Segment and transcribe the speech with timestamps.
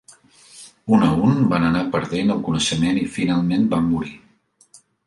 [0.97, 4.15] Un a un van anar perdent el coneixement i finalment van morir.